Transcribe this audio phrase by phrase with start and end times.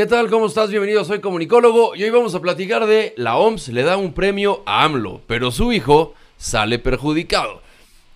[0.00, 0.30] ¿Qué tal?
[0.30, 0.70] ¿Cómo estás?
[0.70, 4.62] Bienvenido, soy comunicólogo y hoy vamos a platicar de la OMS le da un premio
[4.64, 7.60] a AMLO, pero su hijo sale perjudicado.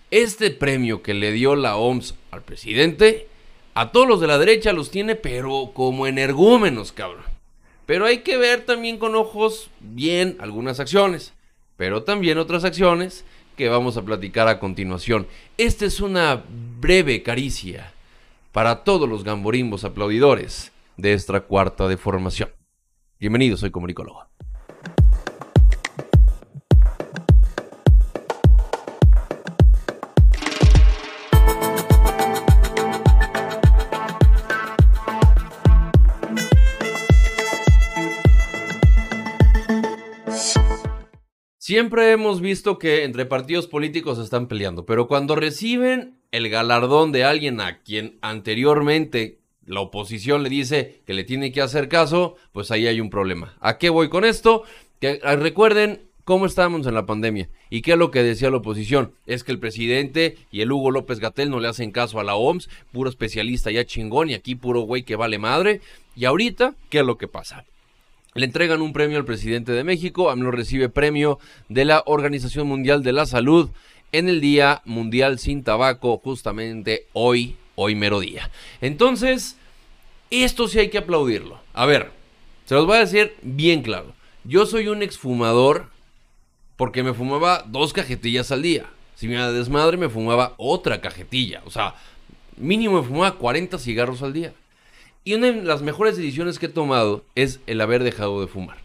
[0.09, 3.27] Este premio que le dio la OMS al presidente,
[3.75, 7.25] a todos los de la derecha los tiene, pero como energúmenos, cabrón.
[7.85, 11.33] Pero hay que ver también con ojos bien algunas acciones,
[11.77, 13.25] pero también otras acciones
[13.55, 15.27] que vamos a platicar a continuación.
[15.59, 16.45] Esta es una
[16.79, 17.93] breve caricia
[18.53, 22.49] para todos los gamborimbos aplaudidores de esta cuarta de formación.
[23.19, 24.25] Bienvenido, soy comunicólogo.
[41.57, 47.23] Siempre hemos visto que entre partidos políticos están peleando, pero cuando reciben el galardón de
[47.23, 52.71] alguien a quien anteriormente la oposición le dice que le tiene que hacer caso, pues
[52.71, 53.55] ahí hay un problema.
[53.59, 54.63] ¿A qué voy con esto?
[54.99, 58.57] Que ah, recuerden cómo estábamos en la pandemia y qué es lo que decía la
[58.57, 59.13] oposición.
[59.25, 62.35] Es que el presidente y el Hugo López Gatel no le hacen caso a la
[62.35, 65.81] OMS, puro especialista ya chingón y aquí puro güey que vale madre.
[66.15, 67.65] Y ahorita, ¿qué es lo que pasa?
[68.33, 71.39] Le entregan un premio al presidente de México, AMLO recibe premio
[71.69, 73.69] de la Organización Mundial de la Salud
[74.11, 78.49] en el Día Mundial sin Tabaco, justamente hoy, hoy mero día.
[78.81, 79.57] Entonces,
[80.29, 81.59] esto sí hay que aplaudirlo.
[81.73, 82.11] A ver,
[82.65, 84.13] se los voy a decir bien claro.
[84.43, 85.89] Yo soy un exfumador
[86.77, 88.85] porque me fumaba dos cajetillas al día.
[89.15, 91.61] Si me desmadre, me fumaba otra cajetilla.
[91.65, 91.95] O sea,
[92.57, 94.53] mínimo me fumaba 40 cigarros al día.
[95.23, 98.77] Y una de las mejores decisiones que he tomado es el haber dejado de fumar.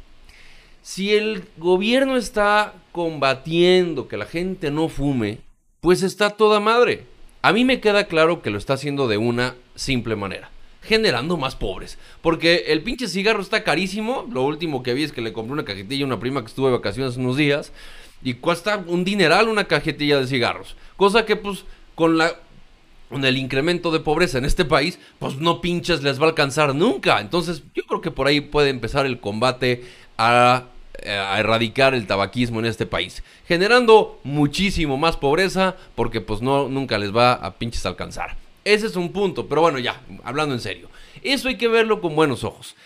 [0.82, 5.40] Si el gobierno está combatiendo que la gente no fume,
[5.80, 7.04] pues está toda madre.
[7.42, 10.50] A mí me queda claro que lo está haciendo de una simple manera,
[10.82, 11.98] generando más pobres.
[12.22, 14.26] Porque el pinche cigarro está carísimo.
[14.30, 16.66] Lo último que vi es que le compré una cajetilla a una prima que estuvo
[16.66, 17.72] de vacaciones unos días.
[18.22, 20.76] Y cuesta un dineral una cajetilla de cigarros.
[20.96, 21.64] Cosa que pues
[21.94, 22.34] con la
[23.10, 26.76] con el incremento de pobreza en este país, pues no pinches les va a alcanzar
[26.76, 27.20] nunca.
[27.20, 29.84] Entonces, yo creo que por ahí puede empezar el combate
[30.16, 30.66] a,
[31.04, 36.98] a, erradicar el tabaquismo en este país, generando muchísimo más pobreza, porque pues no nunca
[36.98, 38.36] les va a pinches alcanzar.
[38.72, 40.88] Ese es un punto, pero bueno, ya, hablando en serio.
[41.22, 42.76] Eso hay que verlo con buenos ojos.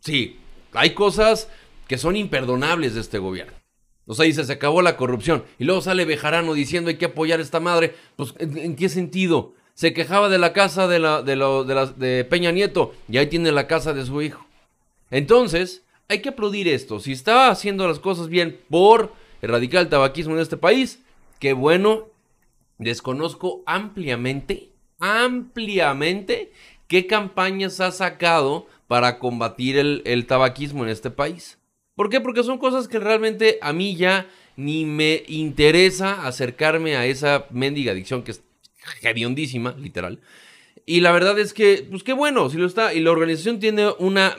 [0.00, 0.38] Sí,
[0.72, 1.48] hay cosas
[1.86, 3.52] que son imperdonables de este gobierno.
[4.06, 5.44] O sea, dice, se acabó la corrupción.
[5.58, 7.94] Y luego sale Bejarano diciendo hay que apoyar a esta madre.
[8.16, 9.52] Pues, ¿en, qué sentido?
[9.74, 13.52] Se quejaba de la casa de, la, de, de, de Peña Nieto y ahí tiene
[13.52, 14.46] la casa de su hijo.
[15.10, 17.00] Entonces, hay que aplaudir esto.
[17.00, 21.00] Si estaba haciendo las cosas bien por erradicar el tabaquismo en este país,
[21.40, 22.06] qué bueno.
[22.78, 26.52] Desconozco ampliamente, ampliamente,
[26.88, 31.58] qué campañas ha sacado para combatir el, tabaquismo en este país.
[31.94, 32.20] ¿Por qué?
[32.20, 37.92] Porque son cosas que realmente a mí ya ni me interesa acercarme a esa mendiga
[37.92, 38.42] adicción que es
[39.02, 40.20] hediondísima, literal.
[40.84, 43.88] Y la verdad es que, pues qué bueno, si lo está, y la organización tiene
[43.98, 44.36] una,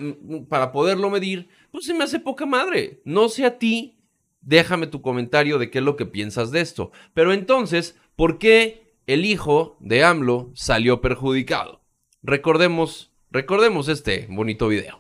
[0.47, 3.01] para poderlo medir, pues se me hace poca madre.
[3.03, 3.97] No sé a ti,
[4.41, 6.91] déjame tu comentario de qué es lo que piensas de esto.
[7.13, 11.81] Pero entonces, ¿por qué el hijo de AMLO salió perjudicado?
[12.21, 14.99] Recordemos, recordemos este bonito video.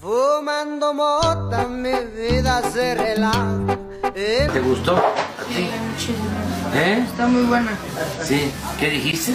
[0.00, 3.78] Fumando mota, mi vida se relaja.
[4.14, 4.96] ¿Te gustó?
[5.48, 5.68] Sí,
[6.74, 7.04] ¿Eh?
[7.06, 7.78] Está muy buena.
[8.22, 8.50] Sí.
[8.80, 9.34] ¿Qué dijiste?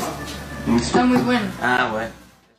[0.76, 1.54] Está muy buena.
[1.62, 2.10] Ah, bueno.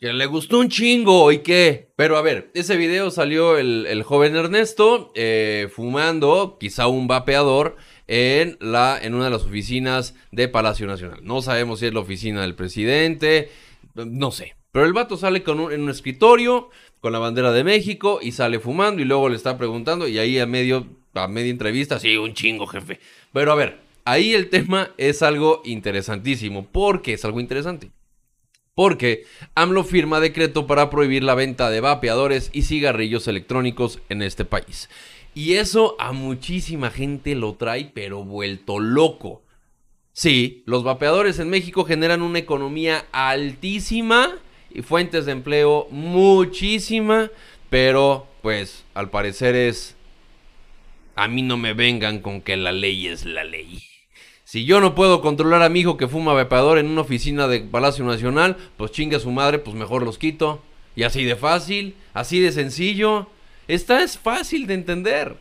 [0.01, 1.91] Que le gustó un chingo y qué.
[1.97, 7.77] Pero a ver, ese video salió el, el joven Ernesto eh, fumando, quizá un vapeador,
[8.09, 11.21] en, la, en una de las oficinas de Palacio Nacional.
[11.23, 13.51] No sabemos si es la oficina del presidente,
[13.95, 14.57] no sé.
[14.73, 16.71] Pero el vato sale con un, en un escritorio
[17.01, 20.39] con la bandera de México y sale fumando y luego le está preguntando y ahí
[20.39, 23.01] a medio a media entrevista, sí, un chingo, jefe.
[23.33, 26.67] Pero a ver, ahí el tema es algo interesantísimo.
[26.67, 27.91] ¿Por qué es algo interesante?
[28.79, 29.25] Porque
[29.57, 34.89] AMLO firma decreto para prohibir la venta de vapeadores y cigarrillos electrónicos en este país.
[35.35, 39.43] Y eso a muchísima gente lo trae, pero vuelto loco.
[40.13, 44.39] Sí, los vapeadores en México generan una economía altísima
[44.71, 47.33] y fuentes de empleo muchísima,
[47.71, 49.97] pero pues al parecer es...
[51.17, 53.83] A mí no me vengan con que la ley es la ley.
[54.51, 57.61] Si yo no puedo controlar a mi hijo que fuma vapeador en una oficina de
[57.61, 60.63] Palacio Nacional, pues chingue a su madre, pues mejor los quito.
[60.97, 63.27] Y así de fácil, así de sencillo.
[63.67, 65.37] Esta es fácil de entender.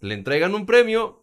[0.00, 1.20] Le entregan un premio,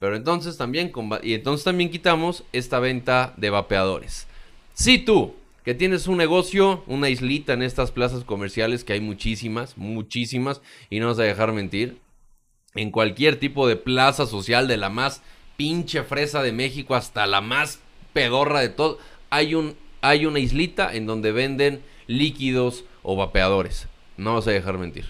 [0.00, 0.90] pero entonces también
[1.22, 4.26] y entonces también quitamos esta venta de vapeadores.
[4.74, 9.78] Si tú que tienes un negocio, una islita en estas plazas comerciales, que hay muchísimas,
[9.78, 12.00] muchísimas, y no vas a dejar mentir,
[12.74, 15.22] en cualquier tipo de plaza social, de la más
[15.56, 17.80] pinche fresa de México hasta la más
[18.12, 18.98] pedorra de todo,
[19.30, 23.88] hay, un, hay una islita en donde venden líquidos o vapeadores.
[24.16, 25.06] No vas a dejar mentir.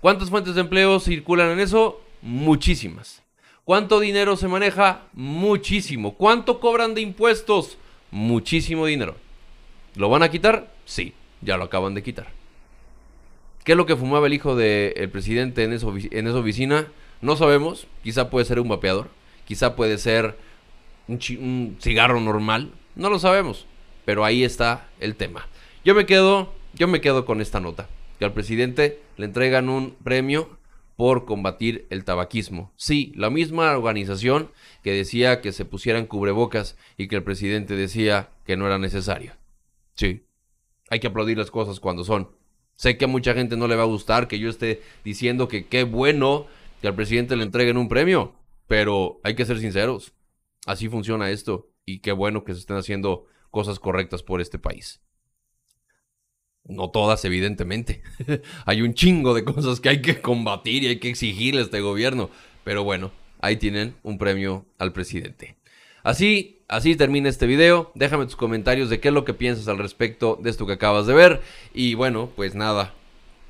[0.00, 2.00] ¿Cuántas fuentes de empleo circulan en eso?
[2.22, 3.22] Muchísimas.
[3.64, 5.02] ¿Cuánto dinero se maneja?
[5.12, 6.14] Muchísimo.
[6.14, 7.76] ¿Cuánto cobran de impuestos?
[8.10, 9.16] Muchísimo dinero.
[9.94, 10.72] ¿Lo van a quitar?
[10.84, 12.28] Sí, ya lo acaban de quitar.
[13.64, 16.86] ¿Qué es lo que fumaba el hijo del presidente en, en esa oficina?
[17.20, 17.86] No sabemos.
[18.02, 19.08] Quizá puede ser un vapeador.
[19.48, 20.36] Quizá puede ser
[21.08, 22.70] un, cigarro normal.
[22.96, 23.64] No lo sabemos.
[24.04, 25.48] Pero ahí está el tema.
[25.86, 27.88] Yo me quedo, yo me quedo con esta nota.
[28.18, 30.58] Que al presidente le entregan un premio
[30.96, 32.72] por combatir el tabaquismo.
[32.76, 34.50] Sí, la misma organización
[34.84, 39.32] que decía que se pusieran cubrebocas y que el presidente decía que no era necesario.
[39.94, 40.24] Sí,
[40.90, 42.28] hay que aplaudir las cosas cuando son.
[42.76, 45.64] Sé que a mucha gente no le va a gustar que yo esté diciendo que
[45.64, 46.46] qué bueno
[46.82, 48.34] que al presidente le entreguen un premio,
[48.68, 50.12] pero hay que ser sinceros.
[50.66, 55.00] Así funciona esto y qué bueno que se estén haciendo cosas correctas por este país.
[56.64, 58.02] No todas, evidentemente.
[58.66, 61.80] hay un chingo de cosas que hay que combatir y hay que exigirle a este
[61.80, 62.28] gobierno.
[62.62, 63.10] Pero bueno,
[63.40, 65.56] ahí tienen un premio al presidente.
[66.02, 67.90] Así, así termina este video.
[67.94, 71.06] Déjame tus comentarios de qué es lo que piensas al respecto de esto que acabas
[71.06, 71.40] de ver.
[71.72, 72.92] Y bueno, pues nada.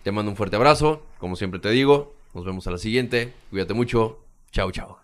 [0.05, 1.03] Te mando un fuerte abrazo.
[1.19, 3.32] Como siempre te digo, nos vemos a la siguiente.
[3.50, 4.28] Cuídate mucho.
[4.50, 4.99] 小乔